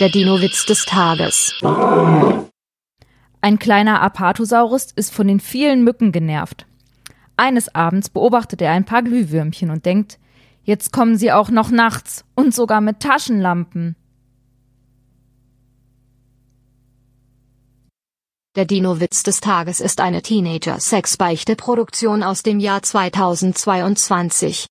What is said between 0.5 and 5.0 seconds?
des Tages. Ein kleiner Apatosaurus